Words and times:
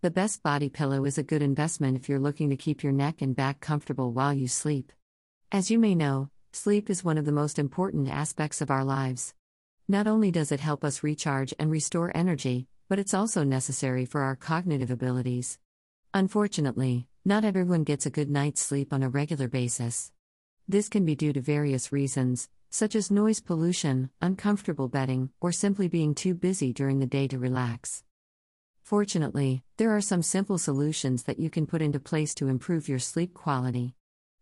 The 0.00 0.12
best 0.12 0.44
body 0.44 0.68
pillow 0.68 1.04
is 1.06 1.18
a 1.18 1.24
good 1.24 1.42
investment 1.42 1.96
if 1.96 2.08
you're 2.08 2.20
looking 2.20 2.50
to 2.50 2.56
keep 2.56 2.84
your 2.84 2.92
neck 2.92 3.20
and 3.20 3.34
back 3.34 3.58
comfortable 3.58 4.12
while 4.12 4.32
you 4.32 4.46
sleep. 4.46 4.92
As 5.50 5.72
you 5.72 5.78
may 5.80 5.96
know, 5.96 6.30
sleep 6.52 6.88
is 6.88 7.02
one 7.02 7.18
of 7.18 7.24
the 7.24 7.32
most 7.32 7.58
important 7.58 8.08
aspects 8.08 8.60
of 8.60 8.70
our 8.70 8.84
lives. 8.84 9.34
Not 9.88 10.06
only 10.06 10.30
does 10.30 10.52
it 10.52 10.60
help 10.60 10.84
us 10.84 11.02
recharge 11.02 11.52
and 11.58 11.68
restore 11.68 12.16
energy, 12.16 12.68
but 12.88 13.00
it's 13.00 13.12
also 13.12 13.42
necessary 13.42 14.04
for 14.04 14.20
our 14.20 14.36
cognitive 14.36 14.92
abilities. 14.92 15.58
Unfortunately, 16.14 17.08
not 17.24 17.44
everyone 17.44 17.82
gets 17.82 18.06
a 18.06 18.10
good 18.10 18.30
night's 18.30 18.60
sleep 18.60 18.92
on 18.92 19.02
a 19.02 19.08
regular 19.08 19.48
basis. 19.48 20.12
This 20.68 20.88
can 20.88 21.04
be 21.04 21.16
due 21.16 21.32
to 21.32 21.40
various 21.40 21.90
reasons, 21.90 22.48
such 22.70 22.94
as 22.94 23.10
noise 23.10 23.40
pollution, 23.40 24.10
uncomfortable 24.22 24.86
bedding, 24.86 25.30
or 25.40 25.50
simply 25.50 25.88
being 25.88 26.14
too 26.14 26.34
busy 26.34 26.72
during 26.72 27.00
the 27.00 27.06
day 27.06 27.26
to 27.26 27.36
relax. 27.36 28.04
Fortunately, 28.88 29.62
there 29.76 29.94
are 29.94 30.00
some 30.00 30.22
simple 30.22 30.56
solutions 30.56 31.24
that 31.24 31.38
you 31.38 31.50
can 31.50 31.66
put 31.66 31.82
into 31.82 32.00
place 32.00 32.32
to 32.36 32.48
improve 32.48 32.88
your 32.88 32.98
sleep 32.98 33.34
quality. 33.34 33.94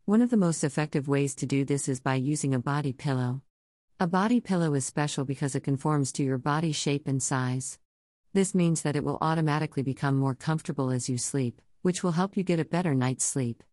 One 0.04 0.22
of 0.22 0.30
the 0.30 0.36
most 0.36 0.62
effective 0.62 1.08
ways 1.08 1.34
to 1.34 1.46
do 1.46 1.64
this 1.64 1.88
is 1.88 1.98
by 1.98 2.14
using 2.14 2.54
a 2.54 2.60
body 2.60 2.92
pillow. 2.92 3.42
A 3.98 4.06
body 4.06 4.40
pillow 4.40 4.74
is 4.74 4.86
special 4.86 5.24
because 5.24 5.56
it 5.56 5.64
conforms 5.64 6.12
to 6.12 6.22
your 6.22 6.38
body 6.38 6.70
shape 6.70 7.08
and 7.08 7.20
size. 7.20 7.80
This 8.34 8.54
means 8.54 8.82
that 8.82 8.94
it 8.94 9.02
will 9.02 9.18
automatically 9.20 9.82
become 9.82 10.16
more 10.16 10.36
comfortable 10.36 10.90
as 10.90 11.08
you 11.08 11.18
sleep, 11.18 11.60
which 11.82 12.04
will 12.04 12.12
help 12.12 12.36
you 12.36 12.44
get 12.44 12.60
a 12.60 12.64
better 12.64 12.94
night's 12.94 13.24
sleep. 13.24 13.64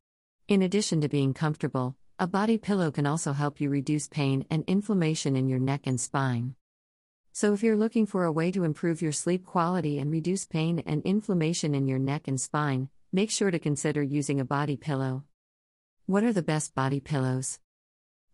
In 0.48 0.63
addition 0.63 1.02
to 1.02 1.08
being 1.08 1.35
comfortable, 1.35 1.98
a 2.18 2.26
body 2.26 2.58
pillow 2.58 2.90
can 2.90 3.05
also 3.05 3.34
help 3.34 3.62
you 3.62 3.70
reduce 3.70 4.08
pain 4.08 4.44
and 4.49 4.63
inflammation 4.66 5.35
in 5.35 5.48
your 5.48 5.60
neck 5.60 5.82
and 5.85 6.02
spine. 6.02 6.55
So, 7.36 7.52
if 7.52 7.64
you're 7.64 7.76
looking 7.76 8.05
for 8.05 8.26
a 8.26 8.32
way 8.32 8.52
to 8.52 8.64
improve 8.64 9.02
your 9.02 9.12
sleep 9.12 9.44
quality 9.44 9.98
and 9.98 10.12
reduce 10.12 10.46
pain 10.46 10.84
and 10.86 11.02
inflammation 11.02 11.74
in 11.74 11.88
your 11.88 11.98
neck 11.98 12.28
and 12.28 12.40
spine, 12.40 12.90
make 13.12 13.32
sure 13.32 13.50
to 13.50 13.58
consider 13.58 14.04
using 14.04 14.40
a 14.40 14.46
body 14.46 14.78
pillow. 14.78 15.24
What 16.05 16.24
are 16.24 16.32
the 16.32 16.44
best 16.44 16.76
body 16.76 16.99
pillows? 16.99 17.60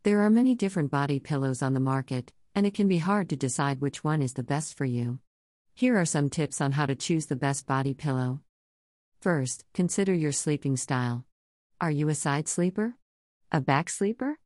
There 0.04 0.20
are 0.20 0.30
many 0.30 0.54
different 0.54 0.92
body 0.92 1.18
pillows 1.18 1.62
on 1.62 1.74
the 1.74 1.80
market, 1.80 2.34
and 2.54 2.66
it 2.66 2.74
can 2.74 2.90
be 2.90 2.98
hard 2.98 3.30
to 3.30 3.38
decide 3.38 3.80
which 3.80 4.04
one 4.04 4.22
is 4.22 4.34
the 4.34 4.44
best 4.44 4.76
for 4.76 4.84
you. 4.84 5.20
Here 5.74 5.98
are 5.98 6.06
some 6.06 6.30
tips 6.30 6.60
on 6.60 6.74
how 6.74 6.86
to 6.86 6.94
choose 6.94 7.28
the 7.28 7.38
best 7.38 7.66
body 7.66 7.94
pillow. 7.94 8.42
First, 9.22 9.64
consider 9.74 10.14
your 10.14 10.34
sleeping 10.34 10.76
style. 10.76 11.24
Are 11.80 11.92
you 11.92 12.10
a 12.10 12.16
side 12.16 12.50
sleeper? 12.50 12.96
A 13.50 13.62
back 13.62 13.88
sleeper? 13.90 14.40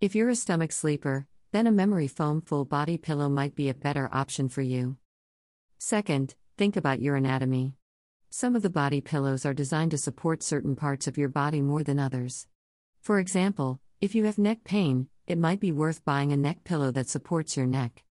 If 0.00 0.14
you're 0.14 0.28
a 0.28 0.36
stomach 0.36 0.70
sleeper, 0.70 1.26
then 1.52 1.66
a 1.66 1.72
memory 1.72 2.08
foam 2.08 2.40
full 2.40 2.64
body 2.64 2.98
pillow 2.98 3.28
might 3.28 3.54
be 3.54 3.68
a 3.68 3.74
better 3.74 4.08
option 4.12 4.48
for 4.48 4.62
you. 4.62 4.96
Second, 5.78 6.34
think 6.56 6.76
about 6.76 7.00
your 7.00 7.16
anatomy. 7.16 7.74
Some 8.30 8.56
of 8.56 8.62
the 8.62 8.70
body 8.70 9.00
pillows 9.00 9.46
are 9.46 9.54
designed 9.54 9.92
to 9.92 9.98
support 9.98 10.42
certain 10.42 10.76
parts 10.76 11.06
of 11.06 11.16
your 11.16 11.28
body 11.28 11.60
more 11.60 11.82
than 11.82 11.98
others. 11.98 12.46
For 13.00 13.18
example, 13.18 13.80
if 14.00 14.14
you 14.14 14.24
have 14.24 14.38
neck 14.38 14.64
pain, 14.64 15.08
it 15.26 15.38
might 15.38 15.60
be 15.60 15.72
worth 15.72 16.04
buying 16.04 16.32
a 16.32 16.36
neck 16.36 16.64
pillow 16.64 16.90
that 16.92 17.08
supports 17.08 17.56
your 17.56 17.66
neck. 17.66 18.04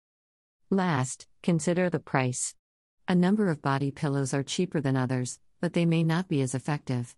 Last, 0.69 1.27
consider 1.41 1.89
the 1.89 1.99
price. 1.99 2.55
A 3.07 3.15
number 3.15 3.49
of 3.49 3.61
body 3.61 3.91
pillows 3.91 4.33
are 4.33 4.43
cheaper 4.43 4.81
than 4.81 4.95
others, 4.97 5.39
but 5.61 5.73
they 5.73 5.85
may 5.85 6.03
not 6.03 6.27
be 6.27 6.41
as 6.41 6.55
effective. 6.55 7.15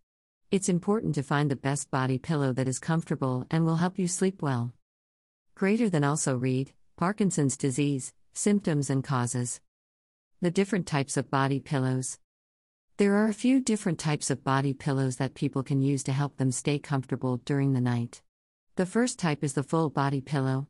It's 0.52 0.70
important 0.70 1.16
to 1.16 1.24
find 1.24 1.50
the 1.50 1.56
best 1.56 1.90
body 1.90 2.18
pillow 2.18 2.54
that 2.54 2.68
is 2.68 2.80
comfortable 2.80 3.46
and 3.50 3.66
will 3.66 3.78
help 3.78 3.98
you 3.98 4.08
sleep 4.08 4.42
well. 4.42 4.74
Greater 5.56 5.90
than 5.90 6.04
also 6.04 6.36
read 6.36 6.74
Parkinson's 6.98 7.56
disease, 7.56 8.12
symptoms 8.34 8.90
and 8.90 9.02
causes. 9.02 9.62
The 10.42 10.52
different 10.52 10.86
types 10.86 11.16
of 11.16 11.32
body 11.32 11.62
pillows. 11.62 12.20
There 12.98 13.16
are 13.16 13.30
a 13.30 13.34
few 13.34 13.62
different 13.62 13.98
types 13.98 14.30
of 14.30 14.44
body 14.44 14.74
pillows 14.74 15.16
that 15.16 15.34
people 15.34 15.64
can 15.64 15.82
use 15.82 16.04
to 16.04 16.12
help 16.12 16.36
them 16.36 16.52
stay 16.52 16.78
comfortable 16.78 17.38
during 17.46 17.72
the 17.72 17.80
night. 17.80 18.22
The 18.76 18.86
first 18.86 19.18
type 19.18 19.46
is 19.46 19.54
the 19.54 19.64
full 19.64 19.90
body 19.90 20.20
pillow. 20.20 20.68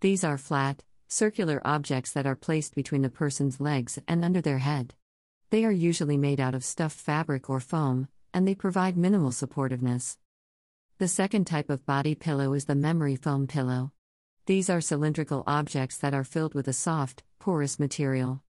These 0.00 0.24
are 0.24 0.36
flat, 0.36 0.82
circular 1.06 1.62
objects 1.64 2.10
that 2.14 2.26
are 2.26 2.34
placed 2.34 2.74
between 2.74 3.02
the 3.02 3.10
person's 3.10 3.60
legs 3.60 4.00
and 4.08 4.24
under 4.24 4.40
their 4.40 4.58
head. 4.58 4.94
They 5.50 5.64
are 5.64 5.70
usually 5.70 6.16
made 6.16 6.40
out 6.40 6.56
of 6.56 6.64
stuffed 6.64 6.98
fabric 6.98 7.48
or 7.48 7.60
foam, 7.60 8.08
and 8.32 8.48
they 8.48 8.56
provide 8.56 8.96
minimal 8.96 9.30
supportiveness. 9.30 10.16
The 10.98 11.06
second 11.06 11.46
type 11.46 11.70
of 11.70 11.86
body 11.86 12.16
pillow 12.16 12.52
is 12.52 12.64
the 12.64 12.74
memory 12.74 13.14
foam 13.14 13.46
pillow. 13.46 13.92
These 14.46 14.68
are 14.68 14.82
cylindrical 14.82 15.42
objects 15.46 15.96
that 15.96 16.12
are 16.12 16.22
filled 16.22 16.52
with 16.52 16.68
a 16.68 16.74
soft, 16.74 17.22
porous 17.38 17.78
material. 17.78 18.42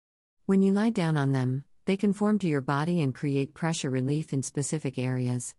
When 0.45 0.61
you 0.61 0.73
lie 0.73 0.89
down 0.89 1.16
on 1.16 1.31
them, 1.31 1.63
they 1.85 1.95
conform 1.95 2.38
to 2.39 2.50
your 2.50 2.59
body 2.59 3.01
and 3.01 3.16
create 3.16 3.53
pressure 3.53 3.89
relief 3.89 4.33
in 4.33 4.44
specific 4.44 4.97
areas. 5.00 5.56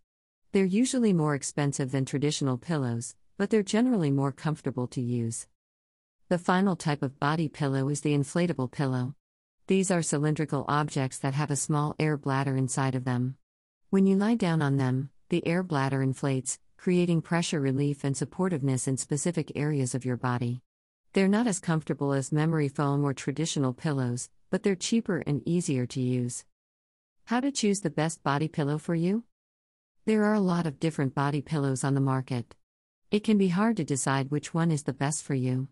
They're 0.51 0.63
usually 0.63 1.11
more 1.11 1.33
expensive 1.33 1.91
than 1.91 2.05
traditional 2.05 2.59
pillows, 2.59 3.15
but 3.39 3.49
they're 3.49 3.63
generally 3.63 4.11
more 4.11 4.31
comfortable 4.31 4.85
to 4.89 5.01
use. 5.01 5.47
The 6.29 6.37
final 6.37 6.75
type 6.75 7.01
of 7.01 7.19
body 7.19 7.47
pillow 7.47 7.89
is 7.89 8.01
the 8.01 8.13
inflatable 8.13 8.71
pillow. 8.71 9.15
These 9.65 9.89
are 9.89 10.03
cylindrical 10.03 10.65
objects 10.67 11.17
that 11.17 11.33
have 11.33 11.49
a 11.49 11.55
small 11.55 11.95
air 11.97 12.15
bladder 12.15 12.55
inside 12.55 12.93
of 12.93 13.05
them. 13.05 13.37
When 13.89 14.05
you 14.05 14.15
lie 14.15 14.35
down 14.35 14.61
on 14.61 14.77
them, 14.77 15.09
the 15.29 15.47
air 15.47 15.63
bladder 15.63 16.03
inflates, 16.03 16.59
creating 16.77 17.21
pressure 17.21 17.59
relief 17.59 18.03
and 18.03 18.15
supportiveness 18.15 18.87
in 18.87 18.95
specific 18.95 19.51
areas 19.55 19.93
of 19.93 20.05
your 20.05 20.15
body. 20.15 20.61
They're 21.13 21.27
not 21.27 21.47
as 21.47 21.59
comfortable 21.59 22.13
as 22.13 22.31
memory 22.31 22.69
foam 22.69 23.03
or 23.03 23.13
traditional 23.13 23.73
pillows, 23.73 24.29
but 24.49 24.63
they're 24.63 24.75
cheaper 24.75 25.23
and 25.25 25.41
easier 25.45 25.85
to 25.87 25.99
use. 25.99 26.45
How 27.25 27.39
to 27.39 27.51
choose 27.51 27.81
the 27.81 27.89
best 27.89 28.23
body 28.23 28.47
pillow 28.47 28.77
for 28.77 28.95
you? 28.95 29.23
There 30.05 30.23
are 30.23 30.33
a 30.33 30.39
lot 30.39 30.65
of 30.65 30.79
different 30.79 31.13
body 31.13 31.41
pillows 31.41 31.83
on 31.83 31.95
the 31.95 31.99
market. 31.99 32.55
It 33.11 33.23
can 33.23 33.37
be 33.37 33.49
hard 33.49 33.75
to 33.77 33.83
decide 33.83 34.31
which 34.31 34.53
one 34.53 34.71
is 34.71 34.83
the 34.83 34.93
best 34.93 35.23
for 35.23 35.33
you. 35.33 35.67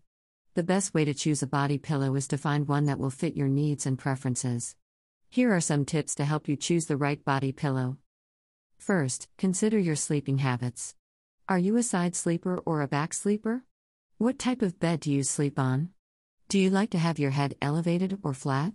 The 0.54 0.62
best 0.62 0.92
way 0.92 1.04
to 1.04 1.14
choose 1.14 1.42
a 1.42 1.46
body 1.46 1.78
pillow 1.78 2.14
is 2.16 2.28
to 2.28 2.38
find 2.38 2.66
one 2.66 2.86
that 2.86 2.98
will 2.98 3.10
fit 3.10 3.36
your 3.36 3.48
needs 3.48 3.86
and 3.86 3.98
preferences. 3.98 4.74
Here 5.28 5.54
are 5.54 5.60
some 5.60 5.84
tips 5.84 6.14
to 6.16 6.24
help 6.24 6.48
you 6.48 6.56
choose 6.56 6.86
the 6.86 6.96
right 6.96 7.22
body 7.24 7.52
pillow. 7.52 7.98
First, 8.78 9.28
consider 9.36 9.78
your 9.78 9.96
sleeping 9.96 10.38
habits. 10.38 10.94
Are 11.48 11.58
you 11.58 11.76
a 11.76 11.82
side 11.82 12.14
sleeper 12.14 12.58
or 12.64 12.82
a 12.82 12.88
back 12.88 13.14
sleeper? 13.14 13.64
What 14.18 14.38
type 14.38 14.62
of 14.62 14.80
bed 14.80 15.00
do 15.00 15.12
you 15.12 15.22
sleep 15.22 15.58
on? 15.58 15.90
Do 16.48 16.58
you 16.58 16.70
like 16.70 16.90
to 16.90 16.98
have 16.98 17.18
your 17.18 17.32
head 17.32 17.56
elevated 17.60 18.18
or 18.22 18.32
flat? 18.32 18.72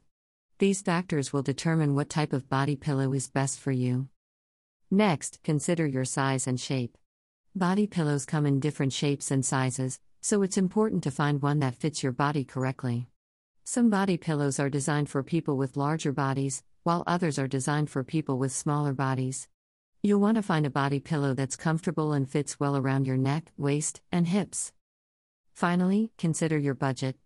These 0.59 0.81
factors 0.81 1.33
will 1.33 1.41
determine 1.41 1.95
what 1.95 2.09
type 2.09 2.33
of 2.33 2.49
body 2.49 2.75
pillow 2.75 3.13
is 3.13 3.29
best 3.29 3.59
for 3.59 3.71
you. 3.71 4.09
Next, 4.91 5.39
consider 5.43 5.87
your 5.87 6.05
size 6.05 6.45
and 6.47 6.59
shape. 6.59 6.97
Body 7.55 7.87
pillows 7.87 8.25
come 8.25 8.45
in 8.45 8.59
different 8.59 8.93
shapes 8.93 9.31
and 9.31 9.45
sizes, 9.45 9.99
so 10.21 10.41
it's 10.41 10.57
important 10.57 11.03
to 11.03 11.11
find 11.11 11.41
one 11.41 11.59
that 11.59 11.75
fits 11.75 12.03
your 12.03 12.11
body 12.11 12.43
correctly. 12.43 13.07
Some 13.63 13.89
body 13.89 14.17
pillows 14.17 14.59
are 14.59 14.69
designed 14.69 15.09
for 15.09 15.23
people 15.23 15.57
with 15.57 15.77
larger 15.77 16.11
bodies, 16.11 16.63
while 16.83 17.03
others 17.07 17.39
are 17.39 17.47
designed 17.47 17.89
for 17.89 18.03
people 18.03 18.37
with 18.37 18.51
smaller 18.51 18.93
bodies. 18.93 19.47
You'll 20.03 20.19
want 20.19 20.37
to 20.37 20.41
find 20.41 20.65
a 20.65 20.71
body 20.71 20.99
pillow 20.99 21.35
that's 21.35 21.55
comfortable 21.55 22.11
and 22.11 22.27
fits 22.27 22.59
well 22.59 22.75
around 22.75 23.05
your 23.05 23.17
neck, 23.17 23.51
waist, 23.55 24.01
and 24.11 24.27
hips. 24.27 24.73
Finally, 25.53 26.11
consider 26.17 26.57
your 26.57 26.73
budget. 26.73 27.17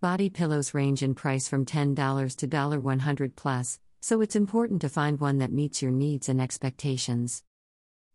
Body 0.00 0.30
pillows 0.30 0.72
range 0.72 1.02
in 1.02 1.14
price 1.14 1.48
from 1.48 1.66
$10 1.66 2.36
to 2.36 2.48
$100 2.48 3.36
plus, 3.36 3.78
so 4.00 4.22
it's 4.22 4.36
important 4.36 4.80
to 4.80 4.88
find 4.88 5.20
one 5.20 5.36
that 5.36 5.52
meets 5.52 5.82
your 5.82 5.90
needs 5.90 6.30
and 6.30 6.40
expectations. 6.40 7.42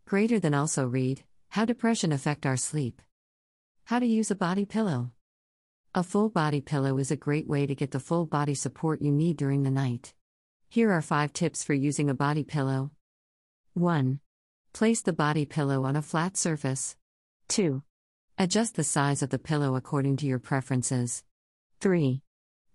Greater 0.07 0.39
than 0.39 0.55
also 0.55 0.87
read 0.87 1.23
How 1.49 1.65
Depression 1.65 2.11
Affect 2.11 2.47
Our 2.47 2.57
Sleep. 2.57 3.03
How 3.83 3.99
to 3.99 4.07
use 4.07 4.31
a 4.31 4.35
body 4.35 4.65
pillow. 4.65 5.11
A 5.93 6.01
full 6.01 6.29
body 6.29 6.61
pillow 6.61 6.97
is 6.97 7.11
a 7.11 7.15
great 7.15 7.47
way 7.47 7.67
to 7.67 7.75
get 7.75 7.91
the 7.91 7.99
full 7.99 8.25
body 8.25 8.55
support 8.55 9.03
you 9.03 9.11
need 9.11 9.37
during 9.37 9.61
the 9.61 9.69
night. 9.69 10.15
Here 10.67 10.91
are 10.91 11.03
5 11.03 11.31
tips 11.31 11.63
for 11.63 11.75
using 11.75 12.09
a 12.09 12.15
body 12.15 12.43
pillow. 12.43 12.89
1. 13.79 14.19
Place 14.73 15.01
the 15.01 15.13
body 15.13 15.45
pillow 15.45 15.85
on 15.85 15.95
a 15.95 16.01
flat 16.01 16.35
surface. 16.35 16.97
2. 17.47 17.81
Adjust 18.37 18.75
the 18.75 18.83
size 18.83 19.23
of 19.23 19.29
the 19.29 19.39
pillow 19.39 19.75
according 19.75 20.17
to 20.17 20.25
your 20.25 20.37
preferences. 20.37 21.23
3. 21.79 22.21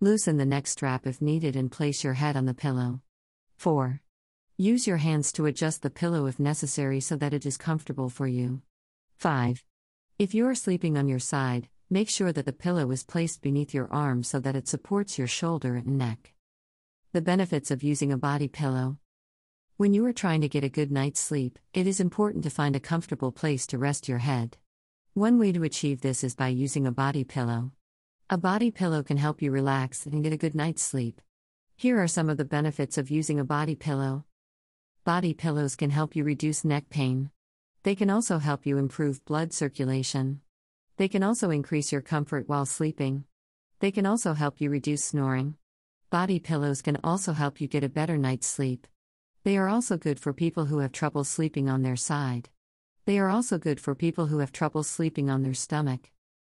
Loosen 0.00 0.38
the 0.38 0.46
neck 0.46 0.66
strap 0.66 1.06
if 1.06 1.20
needed 1.20 1.56
and 1.56 1.70
place 1.70 2.02
your 2.02 2.14
head 2.14 2.36
on 2.36 2.46
the 2.46 2.54
pillow. 2.54 3.02
4. 3.58 4.00
Use 4.56 4.86
your 4.86 4.96
hands 4.96 5.30
to 5.32 5.46
adjust 5.46 5.82
the 5.82 5.90
pillow 5.90 6.24
if 6.26 6.40
necessary 6.40 7.00
so 7.00 7.16
that 7.16 7.34
it 7.34 7.44
is 7.44 7.58
comfortable 7.58 8.08
for 8.08 8.26
you. 8.26 8.62
5. 9.18 9.62
If 10.18 10.34
you 10.34 10.46
are 10.46 10.54
sleeping 10.54 10.96
on 10.96 11.06
your 11.06 11.18
side, 11.18 11.68
make 11.90 12.08
sure 12.08 12.32
that 12.32 12.46
the 12.46 12.52
pillow 12.52 12.90
is 12.90 13.04
placed 13.04 13.42
beneath 13.42 13.74
your 13.74 13.92
arm 13.92 14.22
so 14.22 14.40
that 14.40 14.56
it 14.56 14.68
supports 14.68 15.18
your 15.18 15.28
shoulder 15.28 15.76
and 15.76 15.98
neck. 15.98 16.32
The 17.12 17.20
benefits 17.20 17.70
of 17.70 17.82
using 17.82 18.10
a 18.10 18.16
body 18.16 18.48
pillow. 18.48 18.96
When 19.76 19.92
you 19.92 20.06
are 20.06 20.12
trying 20.12 20.40
to 20.42 20.48
get 20.48 20.62
a 20.62 20.68
good 20.68 20.92
night's 20.92 21.18
sleep, 21.18 21.58
it 21.72 21.88
is 21.88 21.98
important 21.98 22.44
to 22.44 22.50
find 22.50 22.76
a 22.76 22.80
comfortable 22.80 23.32
place 23.32 23.66
to 23.66 23.76
rest 23.76 24.08
your 24.08 24.18
head. 24.18 24.56
One 25.14 25.36
way 25.36 25.50
to 25.50 25.64
achieve 25.64 26.00
this 26.00 26.22
is 26.22 26.36
by 26.36 26.46
using 26.46 26.86
a 26.86 26.92
body 26.92 27.24
pillow. 27.24 27.72
A 28.30 28.38
body 28.38 28.70
pillow 28.70 29.02
can 29.02 29.16
help 29.16 29.42
you 29.42 29.50
relax 29.50 30.06
and 30.06 30.22
get 30.22 30.32
a 30.32 30.36
good 30.36 30.54
night's 30.54 30.80
sleep. 30.80 31.20
Here 31.74 32.00
are 32.00 32.06
some 32.06 32.30
of 32.30 32.36
the 32.36 32.44
benefits 32.44 32.98
of 32.98 33.10
using 33.10 33.40
a 33.40 33.44
body 33.44 33.74
pillow. 33.74 34.26
Body 35.02 35.34
pillows 35.34 35.74
can 35.74 35.90
help 35.90 36.14
you 36.14 36.22
reduce 36.22 36.64
neck 36.64 36.88
pain. 36.88 37.30
They 37.82 37.96
can 37.96 38.10
also 38.10 38.38
help 38.38 38.64
you 38.66 38.78
improve 38.78 39.24
blood 39.24 39.52
circulation. 39.52 40.40
They 40.98 41.08
can 41.08 41.24
also 41.24 41.50
increase 41.50 41.90
your 41.90 42.00
comfort 42.00 42.48
while 42.48 42.64
sleeping. 42.64 43.24
They 43.80 43.90
can 43.90 44.06
also 44.06 44.34
help 44.34 44.60
you 44.60 44.70
reduce 44.70 45.02
snoring. 45.02 45.56
Body 46.10 46.38
pillows 46.38 46.80
can 46.80 46.96
also 47.02 47.32
help 47.32 47.60
you 47.60 47.66
get 47.66 47.82
a 47.82 47.88
better 47.88 48.16
night's 48.16 48.46
sleep. 48.46 48.86
They 49.44 49.58
are 49.58 49.68
also 49.68 49.98
good 49.98 50.18
for 50.18 50.32
people 50.32 50.64
who 50.64 50.78
have 50.78 50.90
trouble 50.90 51.22
sleeping 51.22 51.68
on 51.68 51.82
their 51.82 51.96
side. 51.96 52.48
They 53.04 53.18
are 53.18 53.28
also 53.28 53.58
good 53.58 53.78
for 53.78 53.94
people 53.94 54.28
who 54.28 54.38
have 54.38 54.52
trouble 54.52 54.82
sleeping 54.82 55.28
on 55.28 55.42
their 55.42 55.52
stomach. 55.52 56.10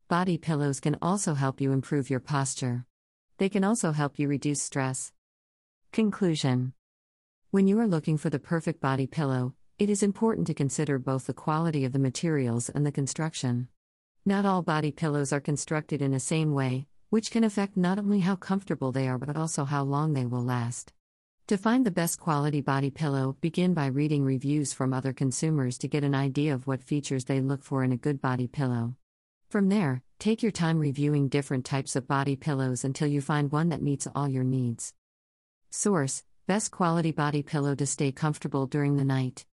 Body 0.07 0.37
pillows 0.37 0.79
can 0.79 0.97
also 1.01 1.33
help 1.33 1.59
you 1.59 1.73
improve 1.73 2.09
your 2.09 2.21
posture. 2.21 2.85
They 3.39 3.49
can 3.49 3.65
also 3.65 3.91
help 3.91 4.17
you 4.17 4.29
reduce 4.29 4.61
stress. 4.61 5.11
Conclusion 5.91 6.71
When 7.51 7.67
you 7.67 7.77
are 7.81 7.87
looking 7.87 8.17
for 8.17 8.29
the 8.29 8.39
perfect 8.39 8.79
body 8.79 9.05
pillow, 9.05 9.53
it 9.77 9.89
is 9.89 10.01
important 10.01 10.47
to 10.47 10.53
consider 10.53 10.97
both 10.97 11.27
the 11.27 11.33
quality 11.33 11.83
of 11.83 11.91
the 11.91 11.99
materials 11.99 12.69
and 12.69 12.85
the 12.85 12.91
construction. 12.93 13.67
Not 14.25 14.45
all 14.45 14.61
body 14.61 14.93
pillows 14.93 15.33
are 15.33 15.41
constructed 15.41 16.01
in 16.01 16.11
the 16.11 16.21
same 16.21 16.53
way, 16.53 16.87
which 17.09 17.31
can 17.31 17.43
affect 17.43 17.75
not 17.75 17.99
only 17.99 18.21
how 18.21 18.37
comfortable 18.37 18.93
they 18.93 19.09
are 19.09 19.17
but 19.17 19.35
also 19.35 19.65
how 19.65 19.83
long 19.83 20.13
they 20.13 20.25
will 20.25 20.41
last. 20.41 20.93
To 21.47 21.57
find 21.57 21.85
the 21.85 21.91
best 21.91 22.19
quality 22.19 22.59
body 22.59 22.89
pillow, 22.89 23.37
begin 23.39 23.73
by 23.73 23.85
reading 23.85 24.25
reviews 24.25 24.73
from 24.73 24.93
other 24.93 25.13
consumers 25.13 25.77
to 25.77 25.87
get 25.87 26.03
an 26.03 26.13
idea 26.13 26.53
of 26.53 26.67
what 26.67 26.83
features 26.83 27.23
they 27.23 27.39
look 27.39 27.63
for 27.63 27.85
in 27.85 27.93
a 27.93 27.97
good 27.97 28.19
body 28.19 28.47
pillow. 28.47 28.95
From 29.49 29.69
there, 29.69 30.03
take 30.19 30.43
your 30.43 30.51
time 30.51 30.77
reviewing 30.77 31.29
different 31.29 31.63
types 31.63 31.95
of 31.95 32.05
body 32.05 32.35
pillows 32.35 32.83
until 32.83 33.07
you 33.07 33.21
find 33.21 33.49
one 33.49 33.69
that 33.69 33.81
meets 33.81 34.09
all 34.13 34.27
your 34.27 34.43
needs. 34.43 34.93
Source 35.69 36.23
Best 36.47 36.71
quality 36.71 37.13
body 37.13 37.43
pillow 37.43 37.75
to 37.75 37.85
stay 37.85 38.11
comfortable 38.11 38.67
during 38.67 38.97
the 38.97 39.05
night. 39.05 39.45